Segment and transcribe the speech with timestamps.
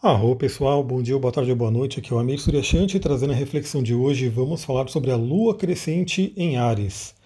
[0.00, 1.98] Arro pessoal, bom dia, boa tarde boa noite.
[1.98, 4.28] Aqui é o Amir Suryashanti trazendo a reflexão de hoje.
[4.28, 7.16] Vamos falar sobre a lua crescente em Ares.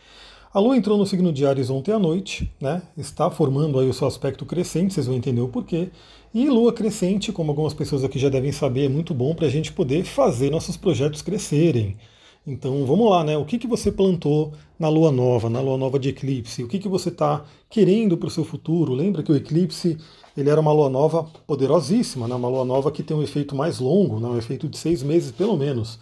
[0.54, 2.80] A lua entrou no signo de Ares ontem à noite, né?
[2.96, 5.90] Está formando aí o seu aspecto crescente, vocês vão entender o porquê.
[6.32, 9.50] E lua crescente, como algumas pessoas aqui já devem saber, é muito bom para a
[9.50, 11.98] gente poder fazer nossos projetos crescerem.
[12.45, 13.36] Então vamos lá, né?
[13.38, 16.64] O que, que você plantou na lua nova, na lua nova de eclipse?
[16.64, 18.95] O que, que você está querendo para o seu futuro?
[18.95, 19.96] Lembra que o eclipse
[20.36, 22.34] ele era uma lua nova poderosíssima, né?
[22.34, 24.27] uma lua nova que tem um efeito mais longo, né?
[24.27, 26.01] um efeito de seis meses pelo menos.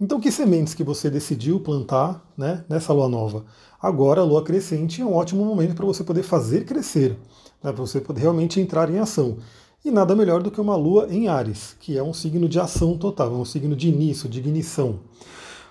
[0.00, 3.46] Então, que sementes que você decidiu plantar né, nessa lua nova?
[3.80, 7.12] Agora, a lua crescente é um ótimo momento para você poder fazer crescer,
[7.62, 9.38] né, para você poder realmente entrar em ação.
[9.84, 12.98] E nada melhor do que uma lua em Ares, que é um signo de ação
[12.98, 14.98] total, é um signo de início, de ignição.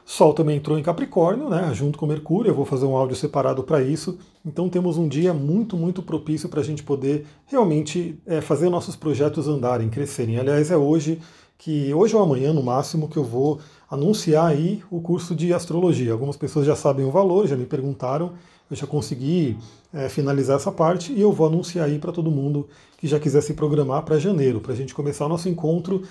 [0.08, 2.52] Sol também entrou em Capricórnio, né, junto com Mercúrio.
[2.52, 4.20] Eu vou fazer um áudio separado para isso.
[4.46, 8.96] Então temos um dia muito, muito propício para a gente poder realmente é, fazer nossos
[8.96, 10.38] projetos andarem, crescerem.
[10.38, 11.20] Aliás, é hoje
[11.58, 16.12] que hoje ou amanhã, no máximo, que eu vou anunciar aí o curso de astrologia.
[16.12, 18.34] Algumas pessoas já sabem o valor, já me perguntaram.
[18.70, 19.58] Eu já consegui
[19.91, 22.68] é, finalizar essa parte e eu vou anunciar aí para todo mundo
[22.99, 26.04] que já quiser se programar para janeiro, para a gente começar o nosso encontro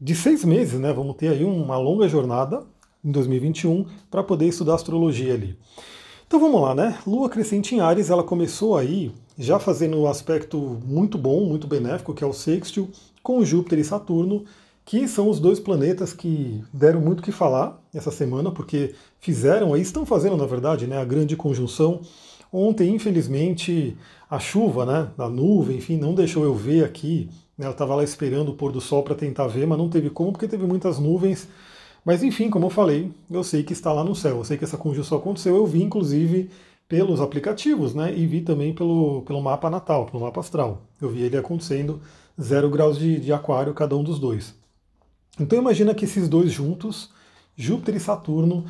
[0.00, 0.92] de seis meses, né?
[0.92, 2.62] Vamos ter aí uma longa jornada
[3.04, 5.56] em 2021 para poder estudar astrologia ali.
[6.26, 6.98] Então vamos lá, né?
[7.06, 12.14] Lua crescente em Ares, ela começou aí já fazendo um aspecto muito bom, muito benéfico,
[12.14, 12.90] que é o sextil
[13.22, 14.44] com Júpiter e Saturno,
[14.84, 19.80] que são os dois planetas que deram muito que falar essa semana, porque fizeram aí,
[19.80, 22.00] estão fazendo na verdade, né, a grande conjunção.
[22.52, 23.96] Ontem, infelizmente,
[24.30, 27.28] a chuva, né, a nuvem, enfim, não deixou eu ver aqui.
[27.56, 30.10] Né, eu estava lá esperando o pôr do sol para tentar ver, mas não teve
[30.10, 31.48] como, porque teve muitas nuvens
[32.04, 34.64] mas enfim, como eu falei, eu sei que está lá no céu, eu sei que
[34.64, 36.50] essa conjunção aconteceu, eu vi inclusive
[36.88, 38.14] pelos aplicativos, né?
[38.16, 40.82] E vi também pelo, pelo mapa natal, pelo mapa astral.
[41.00, 42.00] Eu vi ele acontecendo
[42.40, 44.54] zero graus de, de aquário cada um dos dois.
[45.40, 47.10] Então imagina que esses dois juntos,
[47.56, 48.66] Júpiter e Saturno,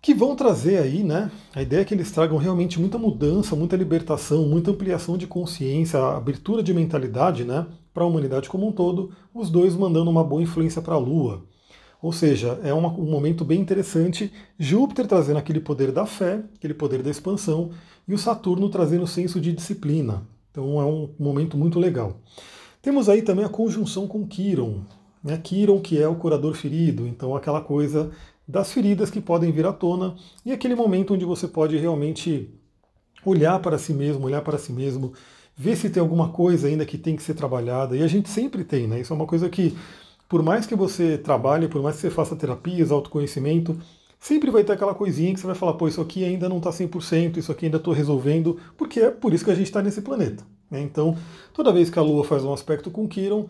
[0.00, 1.30] que vão trazer aí, né?
[1.54, 5.98] A ideia é que eles tragam realmente muita mudança, muita libertação, muita ampliação de consciência,
[5.98, 7.66] abertura de mentalidade, né?
[7.92, 11.44] Para a humanidade como um todo, os dois mandando uma boa influência para a Lua.
[12.04, 14.30] Ou seja, é uma, um momento bem interessante.
[14.58, 17.70] Júpiter trazendo aquele poder da fé, aquele poder da expansão,
[18.06, 20.22] e o Saturno trazendo o senso de disciplina.
[20.50, 22.20] Então é um momento muito legal.
[22.82, 24.82] Temos aí também a conjunção com Quiron.
[25.22, 25.40] Né?
[25.42, 28.10] Quiron, que é o curador ferido, então aquela coisa
[28.46, 32.50] das feridas que podem vir à tona, e aquele momento onde você pode realmente
[33.24, 35.14] olhar para si mesmo, olhar para si mesmo,
[35.56, 37.96] ver se tem alguma coisa ainda que tem que ser trabalhada.
[37.96, 39.00] E a gente sempre tem, né?
[39.00, 39.74] Isso é uma coisa que
[40.34, 43.78] por mais que você trabalhe, por mais que você faça terapias, autoconhecimento,
[44.18, 46.70] sempre vai ter aquela coisinha que você vai falar, pô, isso aqui ainda não está
[46.70, 50.02] 100%, isso aqui ainda estou resolvendo, porque é por isso que a gente está nesse
[50.02, 50.42] planeta.
[50.68, 50.80] Né?
[50.80, 51.16] Então,
[51.52, 53.46] toda vez que a Lua faz um aspecto com Kiron,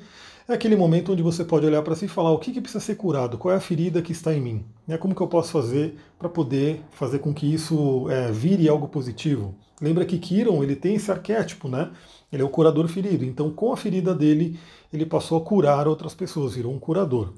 [0.49, 2.85] é aquele momento onde você pode olhar para si e falar o que, que, precisa
[2.85, 4.99] ser curado, qual é a ferida que está em mim, né?
[4.99, 9.55] como que eu posso fazer para poder fazer com que isso é, vire algo positivo.
[9.81, 11.91] Lembra que Kiron ele tem esse arquétipo, né?
[12.33, 13.25] Ele é o curador ferido.
[13.25, 14.59] Então, com a ferida dele,
[14.93, 17.33] ele passou a curar outras pessoas, virou um curador.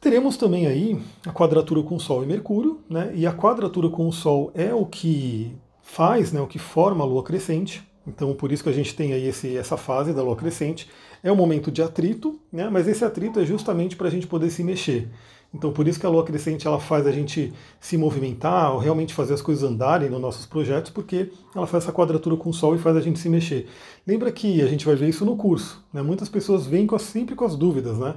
[0.00, 3.10] Teremos também aí a quadratura com Sol e Mercúrio, né?
[3.14, 7.06] E a quadratura com o Sol é o que faz, né, o que forma a
[7.06, 7.82] Lua crescente.
[8.08, 10.88] Então, por isso que a gente tem aí esse, essa fase da Lua crescente.
[11.22, 12.68] É um momento de atrito, né?
[12.70, 15.08] Mas esse atrito é justamente para a gente poder se mexer.
[15.52, 19.14] Então, por isso que a lua crescente ela faz a gente se movimentar, ou realmente
[19.14, 22.74] fazer as coisas andarem nos nossos projetos, porque ela faz essa quadratura com o Sol
[22.74, 23.66] e faz a gente se mexer.
[24.06, 25.82] Lembra que a gente vai ver isso no curso.
[25.92, 26.02] Né?
[26.02, 28.14] Muitas pessoas vêm com, sempre com as dúvidas, né?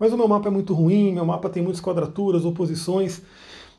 [0.00, 3.22] Mas o meu mapa é muito ruim, meu mapa tem muitas quadraturas, oposições.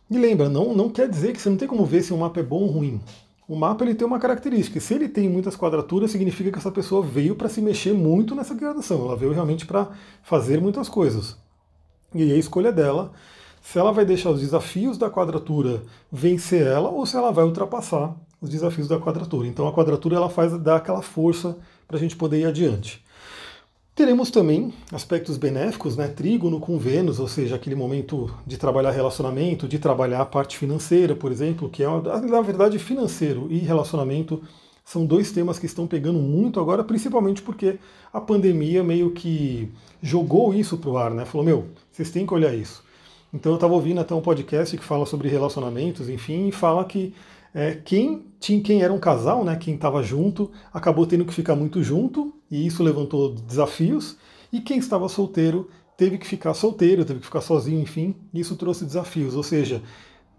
[0.10, 2.40] E lembra, não, não quer dizer que você não tem como ver se o mapa
[2.40, 3.02] é bom ou ruim.
[3.48, 4.80] O mapa ele tem uma característica.
[4.80, 8.56] Se ele tem muitas quadraturas, significa que essa pessoa veio para se mexer muito nessa
[8.56, 9.06] gradação.
[9.06, 9.90] Ela veio realmente para
[10.24, 11.38] fazer muitas coisas.
[12.14, 13.12] E a escolha dela
[13.62, 18.16] se ela vai deixar os desafios da quadratura vencer ela ou se ela vai ultrapassar
[18.40, 19.48] os desafios da quadratura.
[19.48, 21.58] Então a quadratura ela faz dar aquela força
[21.88, 23.04] para a gente poder ir adiante.
[23.96, 26.10] Teremos também aspectos benéficos, né?
[26.10, 31.16] Trígono com Vênus, ou seja, aquele momento de trabalhar relacionamento, de trabalhar a parte financeira,
[31.16, 34.44] por exemplo, que é, na verdade, financeiro e relacionamento
[34.84, 37.80] são dois temas que estão pegando muito agora, principalmente porque
[38.12, 39.72] a pandemia meio que
[40.02, 41.24] jogou isso para o ar, né?
[41.24, 42.84] Falou, meu, vocês têm que olhar isso.
[43.34, 47.14] Então eu estava ouvindo até um podcast que fala sobre relacionamentos, enfim, e fala que
[47.54, 51.56] é, quem, tinha, quem era um casal, né, quem estava junto, acabou tendo que ficar
[51.56, 54.18] muito junto, e isso levantou desafios,
[54.52, 58.86] e quem estava solteiro teve que ficar solteiro, teve que ficar sozinho, enfim, isso trouxe
[58.86, 59.36] desafios.
[59.36, 59.82] Ou seja,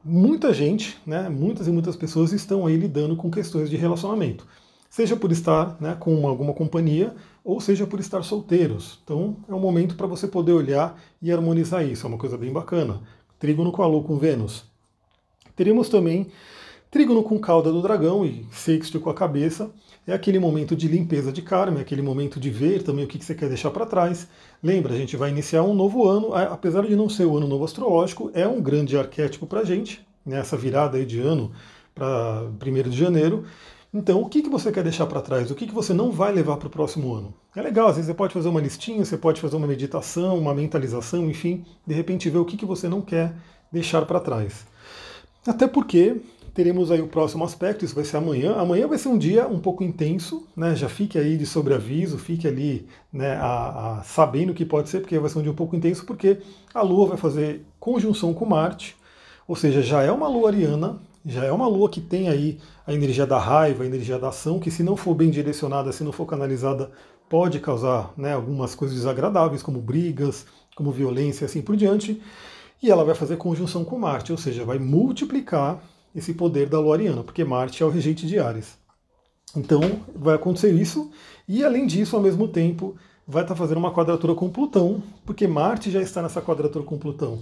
[0.04, 4.46] muita gente, né, muitas e muitas pessoas estão aí lidando com questões de relacionamento.
[4.88, 7.14] seja por estar né, com alguma companhia
[7.44, 8.98] ou seja por estar solteiros.
[9.04, 12.52] Então é um momento para você poder olhar e harmonizar isso, é uma coisa bem
[12.52, 13.02] bacana.
[13.38, 14.64] Trígono com a Lua com Vênus.
[15.54, 16.28] Teríamos também
[16.90, 19.70] trígono com cauda do dragão e sexto com a cabeça.
[20.06, 23.22] É aquele momento de limpeza de karma, é aquele momento de ver também o que
[23.22, 24.28] você quer deixar para trás.
[24.62, 27.64] Lembra, a gente vai iniciar um novo ano, apesar de não ser o ano novo
[27.64, 31.50] astrológico, é um grande arquétipo para a gente, nessa virada aí de ano
[31.92, 33.44] para 1 de janeiro.
[33.92, 35.50] Então, o que, que você quer deixar para trás?
[35.50, 37.34] O que, que você não vai levar para o próximo ano?
[37.56, 40.54] É legal, às vezes você pode fazer uma listinha, você pode fazer uma meditação, uma
[40.54, 43.34] mentalização, enfim, de repente ver o que, que você não quer
[43.72, 44.66] deixar para trás.
[45.46, 46.16] Até porque
[46.56, 48.54] teremos aí o próximo aspecto, isso vai ser amanhã.
[48.56, 50.74] Amanhã vai ser um dia um pouco intenso, né?
[50.74, 55.18] Já fique aí de sobreaviso, fique ali né, a, a, sabendo que pode ser, porque
[55.18, 56.38] vai ser um dia um pouco intenso, porque
[56.72, 58.96] a Lua vai fazer conjunção com Marte,
[59.46, 62.94] ou seja, já é uma Lua ariana, já é uma lua que tem aí a
[62.94, 66.12] energia da raiva, a energia da ação, que se não for bem direcionada, se não
[66.12, 66.90] for canalizada,
[67.28, 72.22] pode causar né, algumas coisas desagradáveis, como brigas, como violência e assim por diante.
[72.80, 75.82] E ela vai fazer conjunção com Marte, ou seja, vai multiplicar
[76.16, 78.78] esse poder da lua ariana, porque Marte é o regente de Ares.
[79.54, 79.80] Então
[80.14, 81.10] vai acontecer isso,
[81.46, 82.96] e além disso, ao mesmo tempo,
[83.28, 87.40] vai estar fazendo uma quadratura com Plutão, porque Marte já está nessa quadratura com Plutão.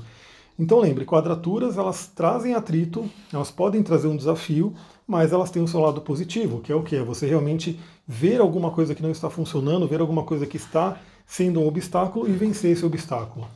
[0.59, 4.75] Então lembre, quadraturas elas trazem atrito, elas podem trazer um desafio,
[5.07, 6.97] mas elas têm o seu lado positivo, que é o que?
[6.97, 10.99] É você realmente ver alguma coisa que não está funcionando, ver alguma coisa que está
[11.27, 13.47] sendo um obstáculo e vencer esse obstáculo.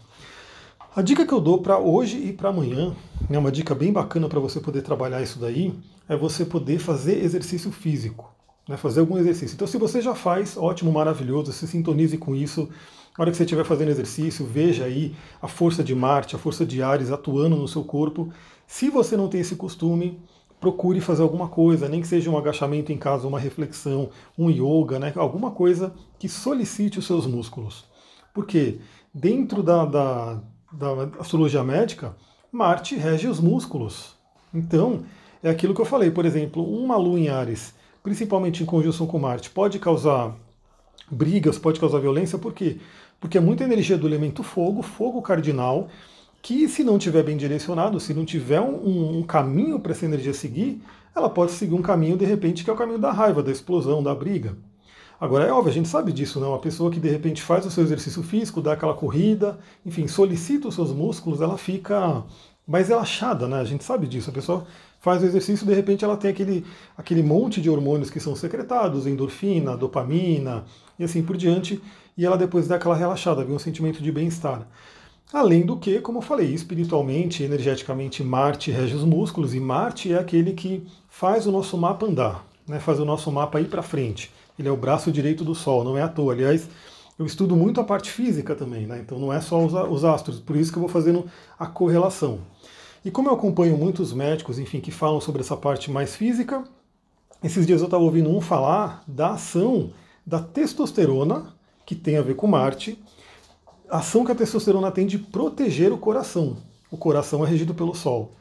[0.95, 2.95] A dica que eu dou para hoje e para amanhã,
[3.37, 5.75] é uma dica bem bacana para você poder trabalhar isso daí,
[6.09, 8.33] é você poder fazer exercício físico,
[8.69, 9.55] né, fazer algum exercício.
[9.55, 12.69] Então, se você já faz, ótimo, maravilhoso, se sintonize com isso,
[13.19, 16.65] na hora que você estiver fazendo exercício, veja aí a força de Marte, a força
[16.65, 18.33] de Ares atuando no seu corpo.
[18.67, 20.21] Se você não tem esse costume,
[20.61, 24.99] procure fazer alguma coisa, nem que seja um agachamento em casa, uma reflexão, um yoga,
[24.99, 25.13] né?
[25.17, 27.85] alguma coisa que solicite os seus músculos.
[28.33, 28.79] Porque
[29.13, 30.43] dentro da, da,
[30.73, 32.17] da astrologia médica,
[32.51, 34.17] Marte rege os músculos.
[34.55, 35.05] Então,
[35.43, 39.19] é aquilo que eu falei, por exemplo, uma lua em Ares, principalmente em conjunção com
[39.19, 40.35] Marte, pode causar
[41.11, 42.79] brigas, pode causar violência, por quê?
[43.21, 45.89] porque é muita energia do elemento fogo, fogo cardinal,
[46.41, 50.33] que se não tiver bem direcionado, se não tiver um, um caminho para essa energia
[50.33, 50.81] seguir,
[51.15, 54.03] ela pode seguir um caminho de repente que é o caminho da raiva, da explosão,
[54.03, 54.57] da briga.
[55.21, 56.47] Agora é óbvio, a gente sabe disso, não?
[56.47, 56.53] Né?
[56.53, 60.69] Uma pessoa que de repente faz o seu exercício físico, dá aquela corrida, enfim, solicita
[60.69, 62.23] os seus músculos, ela fica
[62.67, 63.59] mais relaxada, né?
[63.59, 64.31] A gente sabe disso.
[64.31, 64.65] A pessoa
[65.01, 66.65] faz o exercício, de repente ela tem aquele,
[66.97, 70.65] aquele monte de hormônios que são secretados, endorfina, dopamina
[70.99, 71.81] e assim por diante,
[72.17, 74.69] e ela depois dá aquela relaxada, vem um sentimento de bem-estar.
[75.33, 80.19] Além do que, como eu falei, espiritualmente, energeticamente, Marte rege os músculos e Marte é
[80.19, 84.33] aquele que faz o nosso mapa andar, né, faz o nosso mapa ir para frente.
[84.59, 86.33] Ele é o braço direito do Sol, não é à toa.
[86.33, 86.69] Aliás,
[87.19, 90.39] eu estudo muito a parte física também, né, então não é só os, os astros,
[90.39, 91.27] por isso que eu vou fazendo
[91.59, 92.41] a correlação.
[93.05, 96.65] E como eu acompanho muitos médicos, enfim, que falam sobre essa parte mais física,
[97.43, 99.91] esses dias eu estava ouvindo um falar da ação
[100.27, 101.55] da testosterona
[101.87, 103.03] que tem a ver com Marte,
[103.89, 106.59] a ação que a testosterona tem de proteger o coração.
[106.91, 108.33] O coração é regido pelo Sol.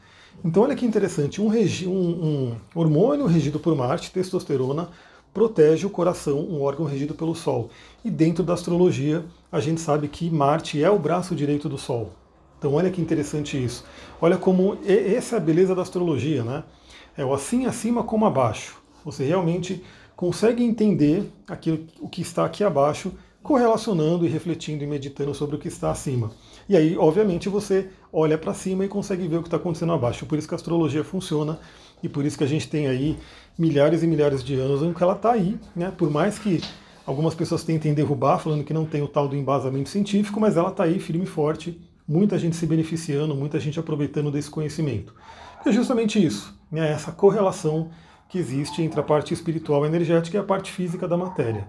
[0.44, 4.90] Então olha que interessante, um, um, um hormônio regido por Marte, testosterona,
[5.38, 7.70] protege o coração, um órgão regido pelo Sol.
[8.04, 12.10] E dentro da astrologia, a gente sabe que Marte é o braço direito do Sol.
[12.58, 13.84] Então olha que interessante isso.
[14.20, 16.64] Olha como essa é a beleza da astrologia, né?
[17.16, 18.82] É o assim acima como abaixo.
[19.04, 19.80] Você realmente
[20.16, 25.58] consegue entender aquilo, o que está aqui abaixo correlacionando e refletindo e meditando sobre o
[25.60, 26.32] que está acima.
[26.68, 30.26] E aí, obviamente, você olha para cima e consegue ver o que está acontecendo abaixo.
[30.26, 31.60] Por isso que a astrologia funciona
[32.02, 33.16] e por isso que a gente tem aí
[33.58, 35.92] milhares e milhares de anos em que ela está aí, né?
[35.96, 36.62] Por mais que
[37.04, 40.68] algumas pessoas tentem derrubar, falando que não tem o tal do embasamento científico, mas ela
[40.68, 45.14] está aí firme e forte, muita gente se beneficiando, muita gente aproveitando desse conhecimento.
[45.64, 46.92] É justamente isso, né?
[46.92, 47.90] essa correlação
[48.28, 51.66] que existe entre a parte espiritual energética e a parte física da matéria.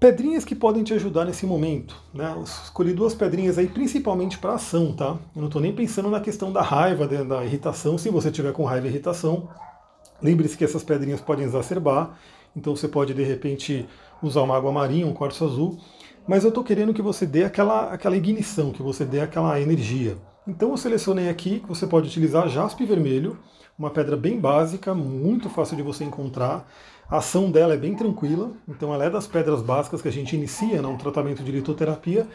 [0.00, 2.00] Pedrinhas que podem te ajudar nesse momento.
[2.14, 2.32] Né?
[2.36, 5.18] Eu escolhi duas pedrinhas aí principalmente para ação, tá?
[5.34, 7.98] Eu não estou nem pensando na questão da raiva, da irritação.
[7.98, 9.48] Se você tiver com raiva e irritação,
[10.22, 12.16] lembre-se que essas pedrinhas podem exacerbar.
[12.54, 13.88] Então você pode de repente
[14.22, 15.78] usar uma água marinha, um quartzo azul.
[16.28, 20.16] Mas eu estou querendo que você dê aquela, aquela ignição, que você dê aquela energia.
[20.48, 23.38] Então eu selecionei aqui que você pode utilizar jaspe vermelho,
[23.78, 26.66] uma pedra bem básica, muito fácil de você encontrar.
[27.06, 30.34] A ação dela é bem tranquila, então ela é das pedras básicas que a gente
[30.34, 32.26] inicia num tratamento de litoterapia.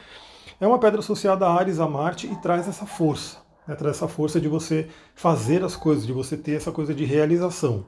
[0.61, 3.73] É uma pedra associada a Ares, a Marte e traz essa força, né?
[3.73, 7.83] traz essa força de você fazer as coisas, de você ter essa coisa de realização.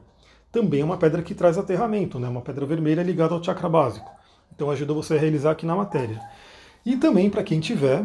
[0.50, 2.28] também é uma pedra que traz aterramento, né?
[2.28, 4.10] uma pedra vermelha ligada ao chakra básico.
[4.52, 6.20] Então ajuda você a realizar aqui na matéria.
[6.84, 8.04] E também para quem tiver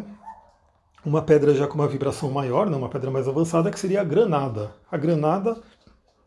[1.06, 2.78] uma pedra já com uma vibração maior, né?
[2.78, 4.72] uma pedra mais avançada, que seria a granada.
[4.92, 5.58] A granada,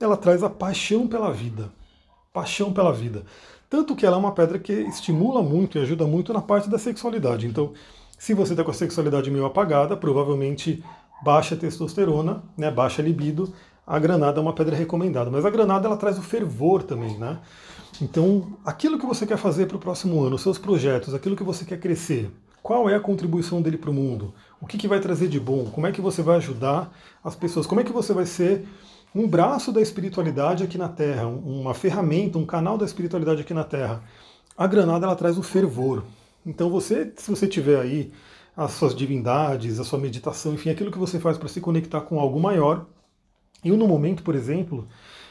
[0.01, 1.71] ela traz a paixão pela vida.
[2.33, 3.25] Paixão pela vida.
[3.71, 6.79] Tanto que ela é uma pedra que estimula muito e ajuda muito na parte da
[6.79, 7.47] sexualidade.
[7.47, 7.73] Então,
[8.19, 10.83] se você está com a sexualidade meio apagada, provavelmente
[11.23, 13.53] baixa testosterona, né, baixa libido,
[13.87, 15.31] a granada é uma pedra recomendada.
[15.31, 17.39] Mas a granada ela traz o fervor também, né?
[18.03, 21.65] Então, aquilo que você quer fazer para o próximo ano, seus projetos, aquilo que você
[21.65, 22.31] quer crescer,
[22.65, 24.33] qual é a contribuição dele para o mundo?
[24.59, 25.67] O que, que vai trazer de bom?
[25.67, 26.91] Como é que você vai ajudar
[27.23, 27.67] as pessoas?
[27.67, 28.67] Como é que você vai ser
[29.15, 33.65] um braço da espiritualidade aqui na Terra, uma ferramenta, um canal da espiritualidade aqui na
[33.65, 34.03] Terra?
[34.57, 36.05] A granada ela traz o fervor.
[36.47, 38.11] Então você, se você tiver aí
[38.57, 42.19] as suas divindades, a sua meditação, enfim, aquilo que você faz para se conectar com
[42.19, 42.87] algo maior.
[43.63, 44.89] Eu, no momento, por exemplo,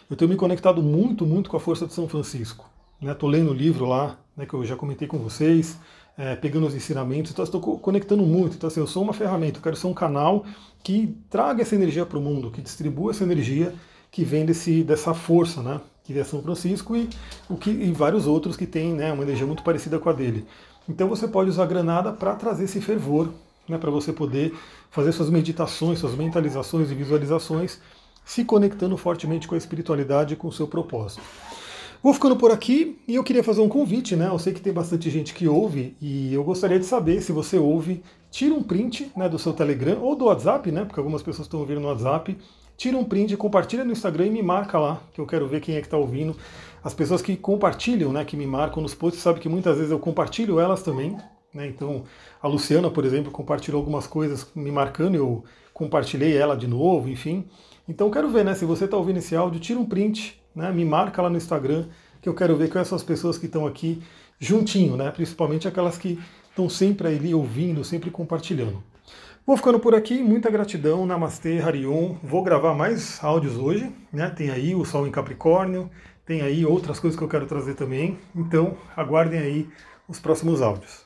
[0.08, 2.70] eu tenho me conectado muito, muito com a força de São Francisco.
[3.02, 3.40] Estou né?
[3.40, 5.80] lendo o livro lá, né, que eu já comentei com vocês,
[6.18, 8.56] é, pegando os ensinamentos, então estou conectando muito.
[8.56, 10.46] Então, assim, eu sou uma ferramenta, eu quero ser um canal
[10.84, 13.74] que traga essa energia para o mundo, que distribua essa energia
[14.12, 15.82] que vem desse, dessa força, né?
[16.04, 17.10] Que é São Francisco e,
[17.50, 20.46] o que, e vários outros que têm né, uma energia muito parecida com a dele.
[20.88, 23.30] Então você pode usar a granada para trazer esse fervor,
[23.68, 24.54] né, para você poder
[24.92, 27.80] fazer suas meditações, suas mentalizações e visualizações,
[28.26, 31.24] se conectando fortemente com a espiritualidade e com o seu propósito.
[32.04, 34.28] Vou ficando por aqui e eu queria fazer um convite, né?
[34.28, 37.58] Eu sei que tem bastante gente que ouve e eu gostaria de saber se você
[37.58, 40.84] ouve, tira um print né, do seu Telegram ou do WhatsApp, né?
[40.84, 42.38] Porque algumas pessoas estão ouvindo no WhatsApp.
[42.76, 45.76] Tira um print, compartilha no Instagram e me marca lá, que eu quero ver quem
[45.76, 46.36] é que está ouvindo.
[46.84, 49.98] As pessoas que compartilham, né, que me marcam nos posts, sabem que muitas vezes eu
[49.98, 51.16] compartilho elas também.
[51.54, 51.68] Né?
[51.68, 52.04] Então,
[52.42, 57.46] a Luciana, por exemplo, compartilhou algumas coisas me marcando, eu compartilhei ela de novo, enfim.
[57.88, 60.86] Então, quero ver, né, se você está ouvindo esse áudio, tira um print, né, me
[60.86, 61.86] marca lá no Instagram,
[62.22, 64.02] que eu quero ver quais são as pessoas que estão aqui
[64.40, 66.20] juntinho, né, principalmente aquelas que
[66.50, 68.84] estão sempre ali ouvindo, sempre compartilhando.
[69.46, 72.16] Vou ficando por aqui, muita gratidão, Namastê, Harion.
[72.24, 74.30] Vou gravar mais áudios hoje, né?
[74.30, 75.92] Tem aí o Sol em Capricórnio,
[76.26, 78.18] tem aí outras coisas que eu quero trazer também.
[78.34, 79.70] Então, aguardem aí
[80.08, 81.03] os próximos áudios.